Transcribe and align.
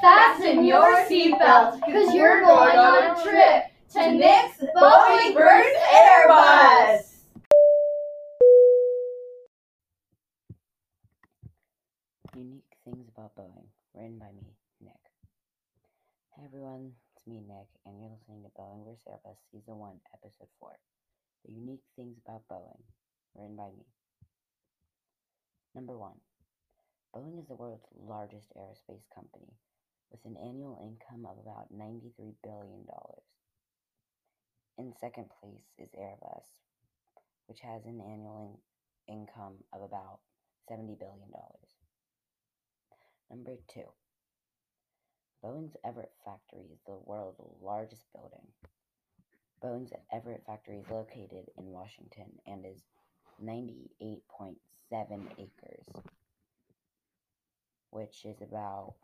Fasten 0.00 0.64
your 0.64 1.04
seatbelts, 1.06 1.80
cause 1.80 2.14
you're 2.14 2.42
going 2.42 2.76
on 2.76 3.16
a 3.16 3.22
trip 3.22 3.64
to 3.92 4.12
Nick's 4.12 4.58
Boeing 4.76 5.32
vs. 5.32 5.76
Airbus! 5.94 7.14
Unique 12.34 12.62
Things 12.84 13.08
About 13.16 13.34
Boeing, 13.36 13.64
written 13.94 14.18
by 14.18 14.26
me, 14.32 14.52
Nick. 14.82 14.92
Hey 16.34 16.42
everyone, 16.44 16.92
it's 17.16 17.26
me, 17.26 17.40
Nick, 17.48 17.68
and 17.86 17.98
you're 17.98 18.10
listening 18.10 18.42
to 18.42 18.50
Boeing 18.60 18.84
vs. 18.84 19.00
Airbus 19.08 19.36
Season 19.50 19.78
1, 19.78 19.92
Episode 20.12 20.48
4. 20.60 20.72
The 21.46 21.52
Unique 21.52 21.84
Things 21.96 22.18
About 22.26 22.42
Boeing, 22.52 22.82
written 23.34 23.56
by 23.56 23.68
me. 23.68 23.86
Number 25.74 25.96
1. 25.96 26.12
Boeing 27.14 27.40
is 27.40 27.48
the 27.48 27.54
world's 27.54 27.86
largest 28.06 28.52
aerospace 28.58 29.08
company, 29.14 29.54
with 30.10 30.20
an 30.24 30.36
annual 30.36 30.78
income 30.80 31.26
of 31.26 31.38
about 31.38 31.72
$93 31.72 32.34
billion. 32.42 32.86
In 34.78 34.92
second 35.00 35.26
place 35.40 35.64
is 35.78 35.88
Airbus, 35.98 36.44
which 37.46 37.60
has 37.60 37.84
an 37.86 38.00
annual 38.00 38.58
in- 39.08 39.14
income 39.14 39.54
of 39.72 39.82
about 39.82 40.20
$70 40.70 40.98
billion. 40.98 41.30
Number 43.30 43.56
two, 43.68 43.88
Boeing's 45.42 45.76
Everett 45.84 46.12
factory 46.24 46.66
is 46.72 46.78
the 46.86 46.98
world's 47.04 47.40
largest 47.62 48.04
building. 48.12 48.46
Boeing's 49.62 49.92
Everett 50.12 50.44
factory 50.46 50.78
is 50.78 50.90
located 50.90 51.50
in 51.56 51.66
Washington 51.66 52.30
and 52.46 52.64
is 52.66 52.82
98.7 53.42 54.56
acres, 55.38 55.86
which 57.90 58.24
is 58.24 58.40
about 58.42 58.94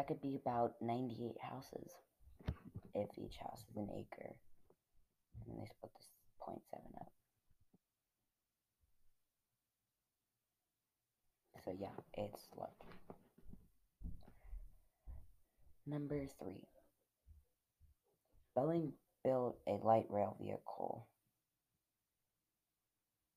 that 0.00 0.06
could 0.06 0.22
be 0.22 0.40
about 0.40 0.72
98 0.80 1.36
houses 1.42 1.92
if 2.94 3.10
each 3.18 3.36
house 3.36 3.66
is 3.70 3.76
an 3.76 3.90
acre. 3.92 4.34
And 5.46 5.58
they 5.58 5.66
split 5.66 5.92
this 5.94 6.08
0.7 6.40 6.56
up. 6.98 7.12
So 11.62 11.76
yeah, 11.78 11.88
it's 12.14 12.48
large. 12.56 12.70
Number 15.86 16.24
three. 16.42 16.64
Boeing 18.56 18.92
built 19.22 19.58
a 19.68 19.72
light 19.84 20.06
rail 20.08 20.34
vehicle 20.40 21.06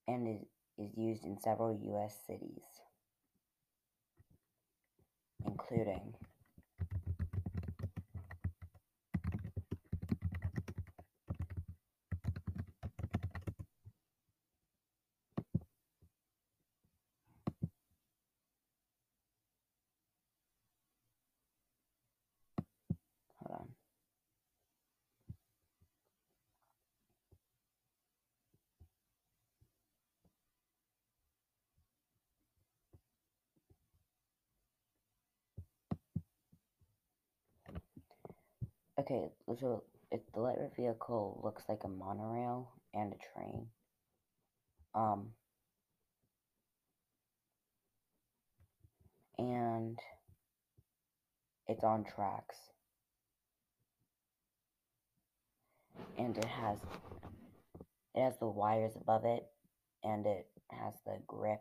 and 0.08 0.30
is, 0.30 0.46
is 0.78 0.98
used 0.98 1.26
in 1.26 1.38
several 1.42 1.78
U.S. 1.88 2.16
cities, 2.26 2.64
including 5.46 6.14
Okay, 39.04 39.28
so 39.60 39.84
it, 40.12 40.24
the 40.34 40.40
light 40.40 40.56
rail 40.58 40.72
vehicle 40.78 41.42
looks 41.44 41.64
like 41.68 41.82
a 41.84 41.90
monorail 41.90 42.72
and 42.94 43.12
a 43.12 43.18
train. 43.34 43.68
Um, 44.96 45.32
and 49.38 50.00
it's 51.68 51.84
on 51.84 52.06
tracks. 52.06 52.56
And 56.18 56.38
it 56.38 56.46
has 56.46 56.78
it 58.16 58.22
has 58.22 58.38
the 58.40 58.48
wires 58.48 58.94
above 58.96 59.26
it 59.26 59.44
and 60.02 60.26
it 60.26 60.48
has 60.72 60.94
the 61.06 61.18
grip 61.28 61.60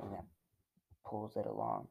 that 0.00 0.24
pulls 1.06 1.36
it 1.36 1.46
along 1.46 1.86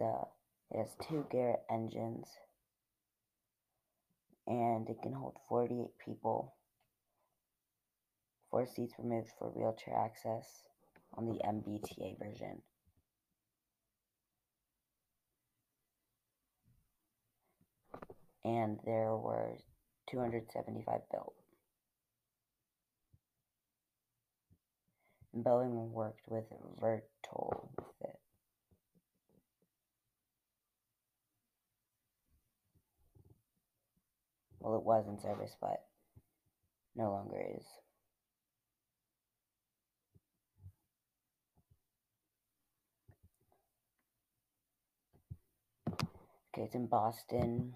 A, 0.00 0.24
it 0.70 0.78
has 0.78 0.96
two 1.08 1.26
Garrett 1.30 1.62
engines 1.70 2.28
and 4.48 4.88
it 4.88 4.96
can 5.02 5.12
hold 5.12 5.36
48 5.48 5.86
people. 6.04 6.54
Four 8.50 8.66
seats 8.66 8.94
removed 8.98 9.28
for 9.38 9.50
wheelchair 9.50 9.94
access 9.94 10.62
on 11.14 11.26
the 11.26 11.38
MBTA 11.44 12.18
version. 12.18 12.62
And 18.44 18.78
there 18.86 19.14
were 19.14 19.58
275 20.10 21.00
built. 21.12 21.34
And 25.34 25.44
Boeing 25.44 25.90
worked 25.90 26.22
with 26.26 26.44
Vertol 26.80 27.68
with 27.76 28.08
it. 28.08 28.18
Well, 34.60 34.76
it 34.76 34.84
was 34.84 35.06
in 35.08 35.20
service, 35.20 35.56
but 35.60 35.84
no 36.96 37.10
longer 37.10 37.40
is. 37.58 37.64
Okay, 46.54 46.64
it's 46.64 46.74
in 46.74 46.86
Boston, 46.86 47.74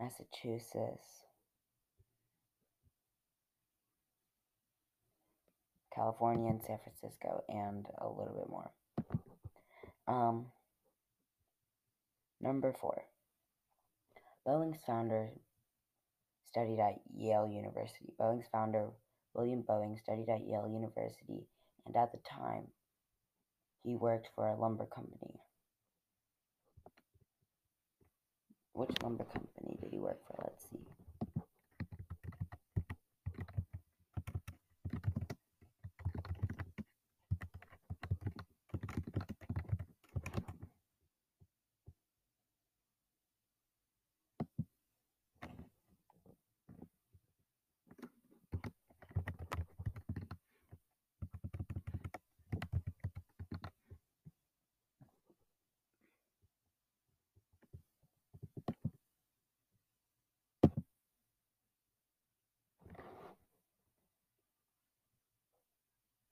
Massachusetts, 0.00 1.24
California, 5.94 6.50
and 6.50 6.60
San 6.62 6.78
Francisco, 6.82 7.44
and 7.48 7.86
a 7.98 8.08
little 8.08 8.34
bit 8.36 8.50
more. 8.50 8.70
Um, 10.06 10.46
number 12.40 12.74
four. 12.78 13.04
Boeing's 14.46 14.82
founder 14.86 15.30
studied 16.46 16.78
at 16.78 17.00
Yale 17.16 17.48
University. 17.48 18.12
Boeing's 18.20 18.46
founder, 18.52 18.90
William 19.34 19.62
Boeing, 19.62 19.98
studied 19.98 20.28
at 20.28 20.46
Yale 20.46 20.68
University, 20.68 21.46
and 21.86 21.96
at 21.96 22.12
the 22.12 22.18
time, 22.18 22.68
he 23.82 23.96
worked 23.96 24.28
for 24.34 24.48
a 24.48 24.56
lumber 24.56 24.86
company. 24.86 25.40
Which 28.72 28.90
lumber 29.02 29.24
company 29.24 29.78
did 29.80 29.92
he 29.92 29.98
work 29.98 30.20
for? 30.26 30.36
Let's 30.42 30.64
see. 30.70 31.03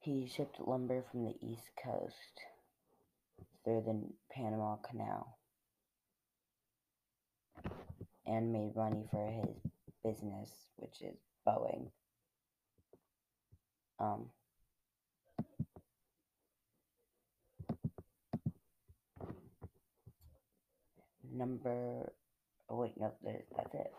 He 0.03 0.27
shipped 0.27 0.59
lumber 0.59 1.05
from 1.09 1.25
the 1.25 1.37
East 1.41 1.71
Coast 1.81 2.41
through 3.63 3.85
the 3.87 4.03
Panama 4.35 4.75
Canal 4.77 5.39
and 8.27 8.53
made 8.53 8.75
money 8.75 9.05
for 9.13 9.31
his 9.31 9.55
business, 10.03 10.51
which 10.75 11.03
is 11.03 11.15
Boeing. 11.47 11.91
Um, 14.01 14.31
number. 21.33 22.13
Oh 22.69 22.81
wait, 22.81 22.99
no, 22.99 23.13
that's 23.23 23.75
it. 23.75 23.93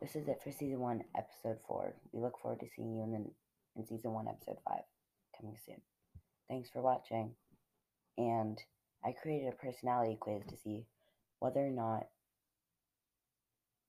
This 0.00 0.14
is 0.14 0.28
it 0.28 0.38
for 0.44 0.52
season 0.52 0.78
one, 0.78 1.02
episode 1.16 1.58
four. 1.66 1.94
We 2.12 2.20
look 2.20 2.38
forward 2.40 2.60
to 2.60 2.66
seeing 2.76 2.94
you 2.94 3.02
in 3.02 3.10
the, 3.10 3.24
in 3.74 3.86
season 3.88 4.12
one, 4.12 4.28
episode 4.28 4.58
five 4.64 4.82
coming 5.38 5.56
soon. 5.64 5.80
Thanks 6.48 6.70
for 6.70 6.80
watching. 6.80 7.32
And 8.18 8.58
I 9.04 9.12
created 9.12 9.52
a 9.52 9.64
personality 9.64 10.16
quiz 10.18 10.42
to 10.48 10.56
see 10.56 10.86
whether 11.38 11.60
or 11.60 11.70
not, 11.70 12.06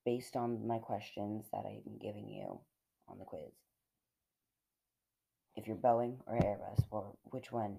based 0.04 0.36
on 0.36 0.66
my 0.66 0.78
questions 0.78 1.46
that 1.52 1.64
I'm 1.66 1.98
giving 2.00 2.28
you 2.28 2.60
on 3.08 3.18
the 3.18 3.24
quiz, 3.24 3.52
if 5.56 5.66
you're 5.66 5.76
Boeing 5.76 6.16
or 6.26 6.34
Airbus, 6.34 6.84
or 6.90 7.14
which 7.24 7.50
one 7.50 7.78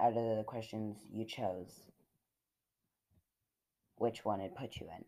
out 0.00 0.16
of 0.16 0.36
the 0.36 0.44
questions 0.46 0.96
you 1.12 1.24
chose, 1.24 1.82
which 3.96 4.24
one 4.24 4.40
it 4.40 4.56
put 4.56 4.76
you 4.76 4.86
in. 4.96 5.04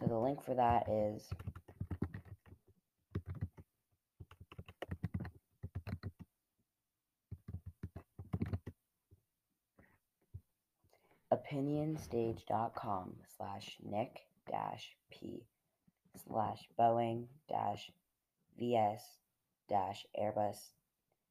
So 0.00 0.06
the 0.06 0.18
link 0.18 0.42
for 0.42 0.54
that 0.54 0.88
is 0.88 1.28
opinionstage.com 11.54 13.14
slash 13.36 13.76
nick 13.82 14.26
dash 14.50 14.96
p 15.10 15.42
slash 16.26 16.68
boeing 16.78 17.24
dash 17.48 17.90
vs 18.58 19.00
dash 19.68 20.06
airbus 20.20 20.56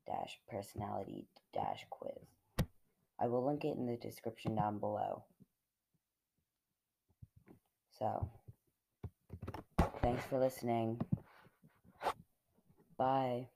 dash 0.07 0.39
personality 0.49 1.27
dash 1.53 1.85
quiz. 1.89 2.65
I 3.19 3.27
will 3.27 3.45
link 3.45 3.63
it 3.63 3.77
in 3.77 3.85
the 3.85 3.97
description 3.97 4.55
down 4.55 4.79
below. 4.79 5.23
So 7.99 8.29
thanks 10.01 10.23
for 10.25 10.39
listening. 10.39 10.99
Bye 12.97 13.47